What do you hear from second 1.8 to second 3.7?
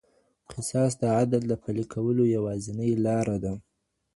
کولو یوازینۍ لاره ده.